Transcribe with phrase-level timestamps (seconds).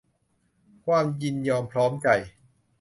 [0.85, 2.07] ความยินยอมพร้อมใจ